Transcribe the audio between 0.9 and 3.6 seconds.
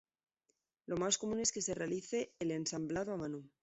más común es que se realice el ensamblado a mano.